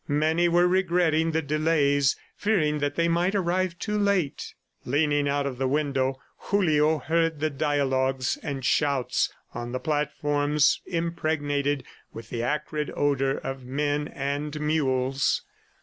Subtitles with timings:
[0.07, 4.55] Many were regretting the delays, fearing that they might arrive too late.
[4.83, 11.83] Leaning out of the window, Julio heard the dialogues and shouts on the platforms impregnated
[12.11, 15.43] with the acrid odor of men and mules.